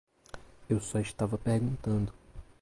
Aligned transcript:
Eu 0.67 0.79
só 0.81 0.97
estava 0.99 1.37
perguntando. 1.37 2.11